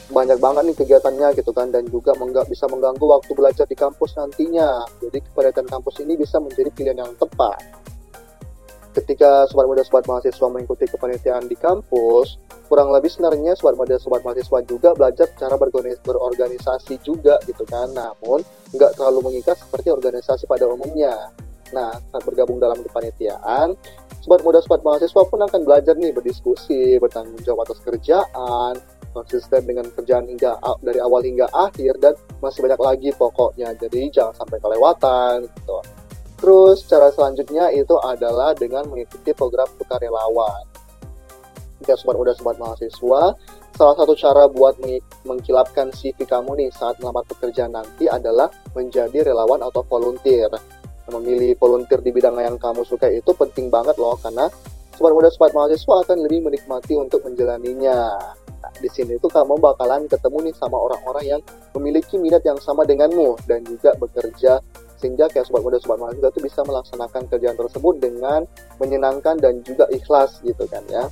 banyak 0.08 0.40
banget 0.40 0.62
nih 0.72 0.76
kegiatannya 0.76 1.28
gitu 1.36 1.52
kan 1.52 1.68
dan 1.68 1.84
juga 1.88 2.16
nggak 2.16 2.48
bisa 2.48 2.64
mengganggu 2.68 3.04
waktu 3.04 3.32
belajar 3.36 3.66
di 3.68 3.76
kampus 3.76 4.16
nantinya. 4.16 4.84
Jadi 5.04 5.20
kepanitiaan 5.28 5.68
kampus 5.68 6.00
ini 6.00 6.16
bisa 6.16 6.40
menjadi 6.40 6.72
pilihan 6.72 7.04
yang 7.04 7.12
tepat 7.16 7.88
ketika 8.98 9.46
sobat 9.46 9.70
muda 9.70 9.86
sobat 9.86 10.04
mahasiswa 10.10 10.46
mengikuti 10.50 10.90
kepanitiaan 10.90 11.46
di 11.46 11.54
kampus, 11.54 12.42
kurang 12.66 12.90
lebih 12.90 13.06
sebenarnya 13.06 13.54
sobat 13.54 13.78
muda 13.78 13.94
sobat 14.02 14.26
mahasiswa 14.26 14.58
juga 14.66 14.90
belajar 14.98 15.30
cara 15.38 15.54
berorganisasi 15.54 16.98
juga 17.06 17.38
gitu 17.46 17.62
kan. 17.62 17.94
Namun 17.94 18.42
nggak 18.74 18.98
terlalu 18.98 19.30
mengikat 19.30 19.54
seperti 19.60 19.94
organisasi 19.94 20.50
pada 20.50 20.66
umumnya. 20.66 21.30
Nah, 21.68 21.92
saat 21.92 22.24
bergabung 22.24 22.56
dalam 22.56 22.80
kepanitiaan, 22.80 23.76
sobat 24.24 24.40
muda 24.42 24.58
sobat 24.64 24.80
mahasiswa 24.82 25.22
pun 25.28 25.40
akan 25.46 25.60
belajar 25.62 25.94
nih 25.94 26.10
berdiskusi, 26.16 26.96
bertanggung 26.96 27.38
jawab 27.44 27.68
atas 27.68 27.78
kerjaan, 27.84 28.80
konsisten 29.12 29.64
dengan 29.64 29.88
kerjaan 29.92 30.28
hingga 30.28 30.58
dari 30.84 31.00
awal 31.00 31.24
hingga 31.24 31.48
akhir 31.50 31.98
dan 31.98 32.14
masih 32.38 32.64
banyak 32.64 32.80
lagi 32.80 33.10
pokoknya. 33.16 33.74
Jadi 33.76 34.12
jangan 34.12 34.34
sampai 34.36 34.58
kelewatan 34.60 35.48
gitu. 35.48 35.78
Terus 36.38 36.86
cara 36.86 37.10
selanjutnya 37.10 37.74
itu 37.74 37.98
adalah 37.98 38.54
dengan 38.54 38.86
mengikuti 38.86 39.34
program 39.34 39.66
sukarelawan. 39.74 40.62
Jika 41.82 41.94
sobat 41.98 42.18
muda 42.18 42.34
sobat 42.34 42.58
mahasiswa, 42.58 43.34
salah 43.74 43.94
satu 43.94 44.14
cara 44.14 44.46
buat 44.50 44.78
mengkilapkan 45.26 45.90
CV 45.94 46.26
kamu 46.26 46.58
nih 46.58 46.70
saat 46.74 46.98
melamar 47.02 47.22
pekerjaan 47.26 47.74
nanti 47.74 48.10
adalah 48.10 48.50
menjadi 48.74 49.30
relawan 49.30 49.62
atau 49.62 49.82
volunteer. 49.86 50.50
Memilih 51.08 51.56
volunteer 51.56 52.04
di 52.04 52.12
bidang 52.12 52.36
yang 52.38 52.58
kamu 52.60 52.84
suka 52.84 53.08
itu 53.08 53.32
penting 53.32 53.72
banget 53.72 53.96
loh 53.96 54.14
karena 54.20 54.46
sobat 54.94 55.12
muda 55.14 55.30
sobat 55.30 55.50
mahasiswa 55.54 55.94
akan 56.06 56.18
lebih 56.26 56.50
menikmati 56.50 56.94
untuk 56.94 57.22
menjalaninya. 57.26 58.18
Nah, 58.68 58.84
di 58.84 58.88
sini 58.92 59.16
tuh 59.16 59.32
kamu 59.32 59.56
bakalan 59.64 60.04
ketemu 60.04 60.52
nih 60.52 60.54
sama 60.60 60.76
orang-orang 60.76 61.24
yang 61.24 61.40
memiliki 61.72 62.20
minat 62.20 62.44
yang 62.44 62.60
sama 62.60 62.84
denganmu 62.84 63.40
dan 63.48 63.64
juga 63.64 63.96
bekerja 63.96 64.60
sehingga 65.00 65.24
kayak 65.32 65.48
sobat 65.48 65.64
muda 65.64 65.80
sobat 65.80 65.96
mahasiswa 65.96 66.28
itu 66.28 66.40
bisa 66.44 66.60
melaksanakan 66.68 67.22
kerjaan 67.32 67.56
tersebut 67.56 67.94
dengan 67.96 68.44
menyenangkan 68.76 69.40
dan 69.40 69.64
juga 69.64 69.88
ikhlas 69.88 70.44
gitu 70.44 70.68
kan 70.68 70.84
ya. 70.92 71.08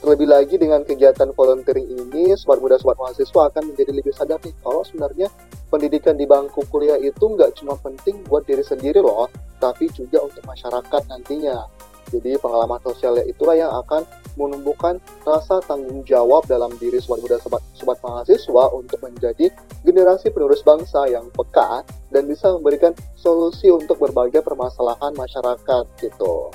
Terlebih 0.00 0.28
lagi 0.28 0.56
dengan 0.56 0.80
kegiatan 0.88 1.36
volunteering 1.36 1.84
ini 1.84 2.32
sobat 2.32 2.64
muda 2.64 2.80
sobat 2.80 2.96
mahasiswa 2.96 3.52
akan 3.52 3.62
menjadi 3.68 3.92
lebih 3.92 4.16
sadar 4.16 4.40
nih 4.40 4.56
kalau 4.64 4.80
sebenarnya 4.88 5.28
pendidikan 5.68 6.16
di 6.16 6.24
bangku 6.24 6.64
kuliah 6.72 6.96
itu 6.96 7.24
nggak 7.28 7.60
cuma 7.60 7.76
penting 7.76 8.24
buat 8.24 8.48
diri 8.48 8.64
sendiri 8.64 9.04
loh 9.04 9.28
tapi 9.60 9.92
juga 9.92 10.24
untuk 10.24 10.40
masyarakat 10.48 11.02
nantinya. 11.12 11.60
Jadi 12.08 12.40
pengalaman 12.40 12.80
sosialnya 12.80 13.24
itulah 13.28 13.52
yang 13.52 13.72
akan 13.84 14.08
menumbuhkan 14.34 14.98
rasa 15.22 15.62
tanggung 15.64 16.02
jawab 16.02 16.46
dalam 16.50 16.74
diri 16.78 16.98
sobat 16.98 17.22
muda 17.22 17.36
sobat, 17.38 17.62
sobat 17.74 17.98
mahasiswa 18.02 18.64
untuk 18.74 18.98
menjadi 19.02 19.50
generasi 19.86 20.30
penerus 20.34 20.62
bangsa 20.66 21.06
yang 21.06 21.26
peka 21.32 21.86
dan 22.10 22.26
bisa 22.26 22.50
memberikan 22.58 22.92
solusi 23.14 23.70
untuk 23.70 23.98
berbagai 24.02 24.42
permasalahan 24.42 25.14
masyarakat 25.14 25.84
gitu. 26.02 26.50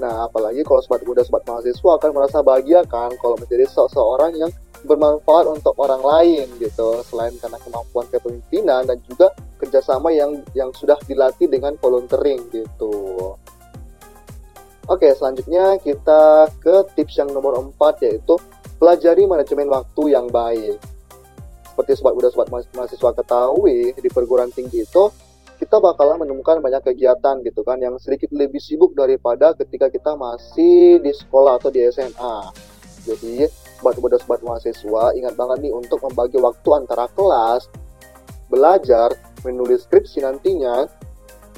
Nah, 0.00 0.24
apalagi 0.24 0.64
kalau 0.64 0.80
sobat 0.80 1.04
muda 1.04 1.20
sobat 1.26 1.44
mahasiswa 1.44 1.90
akan 2.00 2.10
merasa 2.14 2.40
bahagia 2.40 2.80
kan 2.88 3.12
kalau 3.20 3.36
menjadi 3.36 3.68
seseorang 3.68 4.32
yang 4.38 4.50
bermanfaat 4.80 5.44
untuk 5.44 5.76
orang 5.76 6.00
lain 6.00 6.48
gitu 6.56 7.04
selain 7.04 7.36
karena 7.36 7.60
kemampuan 7.60 8.08
kepemimpinan 8.08 8.88
dan 8.88 8.96
juga 9.04 9.28
kerjasama 9.60 10.08
yang 10.08 10.40
yang 10.56 10.72
sudah 10.72 10.96
dilatih 11.04 11.52
dengan 11.52 11.76
volunteering 11.76 12.48
gitu. 12.48 13.36
Oke, 14.90 15.06
selanjutnya 15.14 15.78
kita 15.78 16.50
ke 16.58 16.82
tips 16.98 17.22
yang 17.22 17.30
nomor 17.30 17.62
4 17.62 18.10
yaitu 18.10 18.34
pelajari 18.82 19.22
manajemen 19.22 19.70
waktu 19.70 20.18
yang 20.18 20.26
baik. 20.26 20.82
Seperti 21.62 21.94
sobat 21.94 22.18
muda 22.18 22.26
sobat 22.34 22.50
mahasiswa 22.50 23.10
ketahui 23.14 23.94
di 23.94 24.08
perguruan 24.10 24.50
tinggi 24.50 24.82
itu 24.82 25.14
kita 25.62 25.78
bakalan 25.78 26.26
menemukan 26.26 26.58
banyak 26.58 26.82
kegiatan 26.82 27.38
gitu 27.46 27.62
kan 27.62 27.78
yang 27.78 28.02
sedikit 28.02 28.34
lebih 28.34 28.58
sibuk 28.58 28.90
daripada 28.98 29.54
ketika 29.54 29.86
kita 29.94 30.18
masih 30.18 30.98
di 30.98 31.14
sekolah 31.14 31.62
atau 31.62 31.70
di 31.70 31.86
SMA. 31.86 32.50
Jadi 33.06 33.46
sobat 33.78 33.94
muda 33.94 34.18
sobat 34.18 34.42
mahasiswa 34.42 35.14
ingat 35.14 35.38
banget 35.38 35.70
nih 35.70 35.72
untuk 35.72 36.02
membagi 36.02 36.42
waktu 36.42 36.66
antara 36.74 37.06
kelas, 37.14 37.70
belajar, 38.50 39.14
menulis 39.46 39.86
skripsi 39.86 40.26
nantinya, 40.26 40.90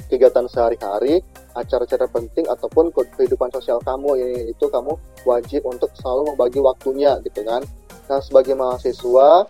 kegiatan 0.05 0.45
sehari-hari, 0.45 1.25
acara-acara 1.53 2.05
penting 2.09 2.45
ataupun 2.49 2.89
kehidupan 2.93 3.49
sosial 3.53 3.77
kamu 3.81 4.09
ini 4.19 4.39
itu 4.53 4.65
kamu 4.67 4.97
wajib 5.25 5.61
untuk 5.69 5.89
selalu 5.97 6.33
membagi 6.33 6.59
waktunya 6.59 7.17
gitu 7.23 7.41
kan 7.45 7.61
nah 8.09 8.19
sebagai 8.19 8.57
mahasiswa 8.57 9.47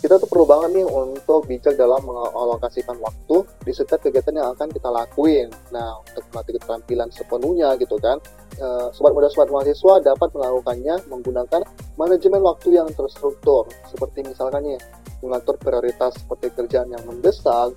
kita 0.00 0.16
tuh 0.16 0.28
perlu 0.32 0.48
banget 0.48 0.80
nih 0.80 0.86
untuk 0.88 1.44
bijak 1.44 1.76
dalam 1.76 2.00
mengalokasikan 2.08 2.96
waktu 3.04 3.44
di 3.68 3.72
setiap 3.76 4.00
kegiatan 4.00 4.32
yang 4.32 4.48
akan 4.56 4.72
kita 4.72 4.88
lakuin. 4.88 5.52
Nah, 5.68 6.00
untuk 6.00 6.24
melatih 6.32 6.56
keterampilan 6.56 7.12
sepenuhnya 7.12 7.76
gitu 7.76 8.00
kan, 8.00 8.16
eh, 8.56 8.88
sobat 8.96 9.12
muda 9.12 9.28
sobat 9.28 9.52
mahasiswa 9.52 10.00
dapat 10.00 10.32
melakukannya 10.32 11.04
menggunakan 11.04 11.60
manajemen 12.00 12.40
waktu 12.40 12.80
yang 12.80 12.88
terstruktur. 12.96 13.68
Seperti 13.92 14.24
misalkan 14.24 14.72
nih, 14.72 14.80
mengatur 15.20 15.60
prioritas 15.60 16.16
seperti 16.16 16.48
kerjaan 16.56 16.88
yang 16.88 17.04
mendesak, 17.04 17.76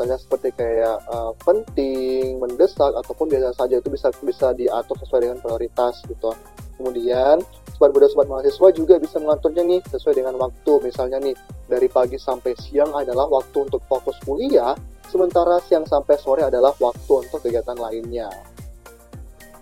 misalnya 0.00 0.16
seperti 0.16 0.48
kayak 0.56 0.96
uh, 1.12 1.36
penting, 1.44 2.40
mendesak 2.40 2.88
ataupun 2.88 3.28
biasa 3.28 3.52
saja 3.52 3.84
itu 3.84 3.92
bisa 3.92 4.08
bisa 4.24 4.56
diatur 4.56 4.96
sesuai 4.96 5.28
dengan 5.28 5.38
prioritas 5.44 6.00
gitu. 6.08 6.32
Kemudian 6.80 7.44
sobat 7.76 7.92
muda 7.92 8.08
sobat 8.08 8.32
mahasiswa 8.32 8.72
juga 8.72 8.96
bisa 8.96 9.20
mengaturnya 9.20 9.60
nih 9.60 9.84
sesuai 9.92 10.24
dengan 10.24 10.40
waktu. 10.40 10.72
Misalnya 10.88 11.20
nih 11.20 11.36
dari 11.68 11.84
pagi 11.92 12.16
sampai 12.16 12.56
siang 12.56 12.96
adalah 12.96 13.28
waktu 13.28 13.68
untuk 13.68 13.84
fokus 13.84 14.16
kuliah, 14.24 14.72
sementara 15.12 15.60
siang 15.68 15.84
sampai 15.84 16.16
sore 16.16 16.48
adalah 16.48 16.72
waktu 16.80 17.12
untuk 17.20 17.44
kegiatan 17.44 17.76
lainnya. 17.76 18.32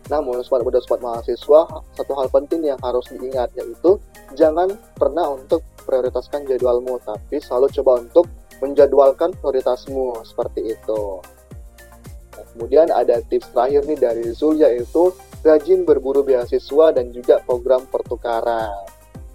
Namun, 0.06 0.38
sobat 0.46 0.62
muda 0.62 0.78
sobat 0.86 1.02
mahasiswa, 1.02 1.66
satu 1.98 2.12
hal 2.14 2.30
penting 2.30 2.62
yang 2.62 2.78
harus 2.78 3.10
diingat 3.10 3.50
yaitu 3.58 3.98
jangan 4.38 4.70
pernah 4.94 5.34
untuk 5.34 5.66
prioritaskan 5.82 6.46
jadwalmu, 6.46 6.96
tapi 7.02 7.42
selalu 7.42 7.66
coba 7.74 8.06
untuk 8.06 8.24
menjadwalkan 8.58 9.34
prioritasmu 9.38 10.22
seperti 10.26 10.74
itu. 10.74 11.22
Nah, 12.34 12.44
kemudian 12.54 12.88
ada 12.90 13.18
tips 13.26 13.50
terakhir 13.50 13.82
nih 13.86 13.98
dari 13.98 14.24
Zul 14.34 14.62
yaitu 14.62 15.10
rajin 15.42 15.86
berburu 15.86 16.26
beasiswa 16.26 16.94
dan 16.94 17.10
juga 17.14 17.42
program 17.42 17.86
pertukaran. 17.86 18.86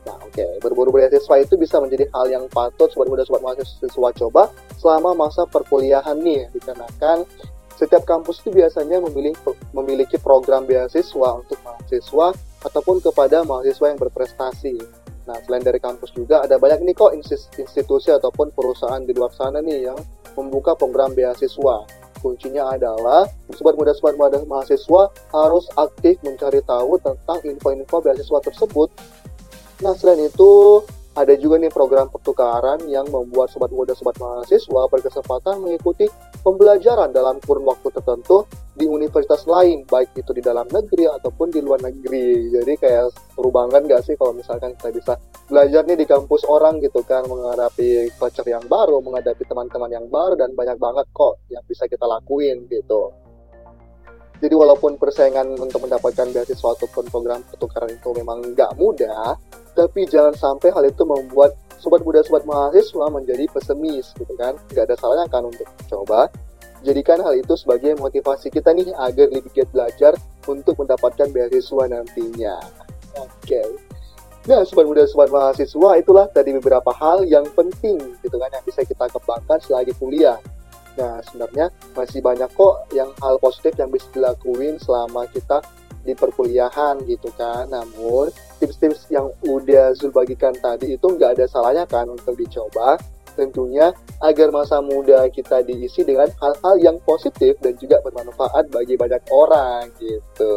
Nah, 0.04 0.20
oke, 0.20 0.36
okay. 0.36 0.60
berburu 0.60 0.92
beasiswa 0.92 1.40
itu 1.40 1.56
bisa 1.56 1.80
menjadi 1.80 2.12
hal 2.12 2.28
yang 2.28 2.46
patut 2.52 2.92
sobat 2.92 3.08
muda 3.08 3.24
sobat 3.24 3.40
mahasiswa 3.40 4.10
coba 4.20 4.52
selama 4.76 5.16
masa 5.16 5.48
perkuliahan 5.48 6.20
nih, 6.20 6.52
dikarenakan 6.52 7.24
setiap 7.74 8.06
kampus 8.06 8.44
itu 8.44 8.54
biasanya 8.54 9.02
memiliki 9.02 9.40
memiliki 9.74 10.18
program 10.22 10.64
beasiswa 10.68 11.30
untuk 11.42 11.58
mahasiswa 11.66 12.36
ataupun 12.64 13.02
kepada 13.02 13.42
mahasiswa 13.44 13.86
yang 13.92 14.00
berprestasi. 14.00 15.03
Nah, 15.24 15.38
selain 15.48 15.64
dari 15.64 15.80
kampus 15.80 16.12
juga 16.12 16.44
ada 16.44 16.60
banyak 16.60 16.84
nih 16.84 16.96
kok 16.96 17.16
institusi 17.56 18.12
ataupun 18.12 18.52
perusahaan 18.52 19.00
di 19.00 19.16
luar 19.16 19.32
sana 19.32 19.64
nih 19.64 19.92
yang 19.92 20.00
membuka 20.36 20.76
program 20.76 21.16
beasiswa. 21.16 21.88
Kuncinya 22.20 22.72
adalah 22.76 23.28
sobat 23.52 23.76
muda 23.76 23.92
sobat 23.92 24.16
muda 24.16 24.40
mahasiswa 24.48 25.12
harus 25.36 25.68
aktif 25.76 26.20
mencari 26.24 26.64
tahu 26.64 26.96
tentang 27.00 27.40
info-info 27.44 28.00
beasiswa 28.00 28.40
tersebut 28.40 28.90
Nah, 29.84 29.92
selain 30.00 30.32
itu, 30.32 30.80
ada 31.12 31.36
juga 31.36 31.60
nih 31.60 31.68
program 31.68 32.08
pertukaran 32.08 32.80
yang 32.88 33.04
membuat 33.12 33.52
sobat 33.52 33.68
muda 33.70 33.92
sobat 33.92 34.16
mahasiswa 34.16 34.88
berkesempatan 34.88 35.60
mengikuti 35.60 36.08
pembelajaran 36.44 37.16
dalam 37.16 37.40
kurun 37.40 37.64
waktu 37.64 37.88
tertentu 37.96 38.44
di 38.76 38.84
universitas 38.84 39.48
lain, 39.48 39.88
baik 39.88 40.12
itu 40.20 40.36
di 40.36 40.44
dalam 40.44 40.68
negeri 40.68 41.08
ataupun 41.08 41.48
di 41.50 41.64
luar 41.64 41.80
negeri. 41.80 42.52
Jadi 42.52 42.74
kayak 42.76 43.16
seru 43.34 43.50
banget 43.50 43.88
gak 43.88 44.04
sih 44.04 44.20
kalau 44.20 44.36
misalkan 44.36 44.76
kita 44.76 44.90
bisa 44.92 45.14
belajar 45.48 45.82
nih 45.88 45.98
di 46.04 46.06
kampus 46.06 46.44
orang 46.52 46.84
gitu 46.84 47.00
kan, 47.08 47.24
menghadapi 47.26 48.12
culture 48.20 48.46
yang 48.46 48.66
baru, 48.68 49.00
menghadapi 49.00 49.48
teman-teman 49.48 49.92
yang 49.94 50.06
baru, 50.12 50.36
dan 50.36 50.52
banyak 50.52 50.76
banget 50.76 51.08
kok 51.16 51.40
yang 51.48 51.64
bisa 51.64 51.88
kita 51.88 52.04
lakuin 52.04 52.68
gitu. 52.68 53.23
Jadi 54.44 54.60
walaupun 54.60 55.00
persaingan 55.00 55.56
untuk 55.56 55.88
mendapatkan 55.88 56.28
beasiswa 56.36 56.76
ataupun 56.76 57.08
program 57.08 57.40
pertukaran 57.48 57.96
itu 57.96 58.12
memang 58.12 58.44
nggak 58.52 58.76
mudah, 58.76 59.40
tapi 59.72 60.04
jangan 60.04 60.36
sampai 60.36 60.68
hal 60.76 60.84
itu 60.84 61.08
membuat 61.08 61.56
sobat 61.80 62.04
muda 62.04 62.20
sobat 62.28 62.44
mahasiswa 62.44 63.08
menjadi 63.08 63.48
pesimis 63.48 64.12
gitu 64.20 64.36
kan. 64.36 64.60
Nggak 64.76 64.92
ada 64.92 64.96
salahnya 65.00 65.32
kan 65.32 65.48
untuk 65.48 65.64
coba. 65.88 66.28
Jadikan 66.84 67.24
hal 67.24 67.40
itu 67.40 67.56
sebagai 67.56 67.96
motivasi 67.96 68.52
kita 68.52 68.76
nih 68.76 68.92
agar 69.00 69.32
lebih 69.32 69.48
giat 69.56 69.72
belajar 69.72 70.12
untuk 70.44 70.76
mendapatkan 70.76 71.32
beasiswa 71.32 71.84
nantinya. 71.88 72.60
Oke. 73.16 73.32
Okay. 73.48 73.68
Nah, 74.44 74.68
sobat 74.68 74.84
muda 74.84 75.08
sobat 75.08 75.32
mahasiswa 75.32 76.04
itulah 76.04 76.28
tadi 76.28 76.52
beberapa 76.52 76.92
hal 77.00 77.24
yang 77.24 77.48
penting 77.56 77.96
gitu 78.20 78.36
kan 78.36 78.52
yang 78.52 78.64
bisa 78.68 78.84
kita 78.84 79.08
kembangkan 79.08 79.56
selagi 79.64 79.96
kuliah. 79.96 80.36
Nah, 80.94 81.18
sebenarnya 81.26 81.74
masih 81.98 82.22
banyak 82.22 82.50
kok 82.54 82.76
yang 82.94 83.10
hal 83.18 83.42
positif 83.42 83.74
yang 83.78 83.90
bisa 83.90 84.06
dilakuin 84.14 84.78
selama 84.78 85.26
kita 85.34 85.62
di 86.04 86.14
perkuliahan 86.14 87.02
gitu 87.08 87.32
kan. 87.34 87.66
Namun, 87.72 88.30
tips-tips 88.60 89.10
yang 89.10 89.32
udah 89.48 89.96
Zul 89.98 90.14
bagikan 90.14 90.54
tadi 90.54 90.94
itu 91.00 91.08
nggak 91.08 91.40
ada 91.40 91.46
salahnya 91.50 91.86
kan 91.90 92.06
untuk 92.12 92.38
dicoba. 92.38 93.00
Tentunya 93.34 93.90
agar 94.22 94.54
masa 94.54 94.78
muda 94.78 95.26
kita 95.34 95.66
diisi 95.66 96.06
dengan 96.06 96.30
hal-hal 96.38 96.78
yang 96.78 96.98
positif 97.02 97.58
dan 97.66 97.74
juga 97.82 97.98
bermanfaat 98.06 98.70
bagi 98.70 98.94
banyak 98.94 99.26
orang 99.34 99.90
gitu. 99.98 100.54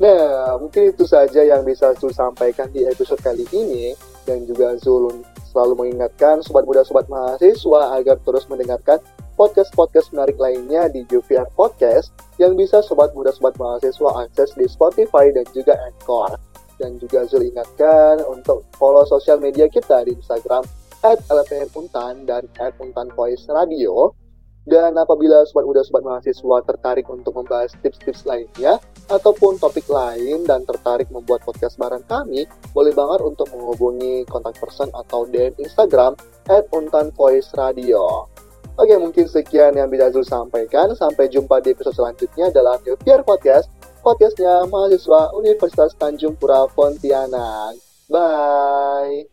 Nah, 0.00 0.56
mungkin 0.56 0.96
itu 0.96 1.04
saja 1.04 1.44
yang 1.44 1.60
bisa 1.68 1.92
Zul 2.00 2.16
sampaikan 2.16 2.72
di 2.72 2.88
episode 2.88 3.20
kali 3.20 3.44
ini 3.52 3.92
dan 4.24 4.48
juga 4.48 4.72
Zul 4.80 5.20
selalu 5.52 5.84
mengingatkan 5.84 6.40
sobat 6.40 6.64
muda 6.64 6.80
sobat 6.88 7.04
mahasiswa 7.12 7.92
agar 8.00 8.16
terus 8.24 8.48
mendengarkan 8.48 8.98
podcast-podcast 9.36 10.08
menarik 10.16 10.40
lainnya 10.40 10.88
di 10.88 11.04
Juviar 11.12 11.44
Podcast 11.52 12.08
yang 12.40 12.56
bisa 12.56 12.80
sobat 12.80 13.12
muda 13.12 13.36
sobat 13.36 13.52
mahasiswa 13.60 14.24
akses 14.24 14.56
di 14.56 14.64
Spotify 14.64 15.28
dan 15.28 15.44
juga 15.52 15.76
Anchor. 15.76 16.40
Dan 16.80 16.96
juga 16.96 17.28
Zul 17.28 17.52
ingatkan 17.52 18.24
untuk 18.26 18.64
follow 18.80 19.04
sosial 19.04 19.38
media 19.38 19.68
kita 19.68 20.08
di 20.08 20.16
Instagram 20.16 20.64
at 21.04 21.20
dan 22.26 22.44
at 22.58 22.74
dan 24.62 24.94
apabila 24.94 25.42
sobat 25.42 25.66
muda 25.66 25.82
sobat 25.82 26.06
mahasiswa 26.06 26.56
tertarik 26.62 27.10
untuk 27.10 27.34
membahas 27.34 27.74
tips-tips 27.82 28.22
lainnya 28.22 28.78
ataupun 29.10 29.58
topik 29.58 29.90
lain 29.90 30.46
dan 30.46 30.62
tertarik 30.62 31.10
membuat 31.10 31.42
podcast 31.42 31.74
bareng 31.78 32.06
kami, 32.06 32.46
boleh 32.70 32.94
banget 32.94 33.20
untuk 33.26 33.50
menghubungi 33.50 34.22
kontak 34.30 34.54
person 34.62 34.86
atau 34.94 35.26
DM 35.26 35.58
Instagram 35.58 36.14
at 36.46 36.62
Untan 36.70 37.10
Voice 37.18 37.50
Radio. 37.58 38.30
Oke, 38.80 38.96
mungkin 38.96 39.28
sekian 39.28 39.76
yang 39.76 39.92
bisa 39.92 40.08
Zul 40.08 40.24
sampaikan. 40.24 40.88
Sampai 40.96 41.28
jumpa 41.28 41.60
di 41.60 41.76
episode 41.76 41.92
selanjutnya 41.92 42.48
dalam 42.48 42.80
Yopier 42.88 43.20
Podcast, 43.20 43.68
podcastnya 44.00 44.64
mahasiswa 44.64 45.28
Universitas 45.36 45.92
Tanjung 46.00 46.40
Pura 46.40 46.64
Pontianak. 46.72 47.76
Bye! 48.08 49.28